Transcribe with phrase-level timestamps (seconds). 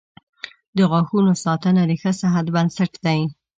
[0.77, 3.21] •د غاښونو ساتنه د ښه صحت بنسټ دی.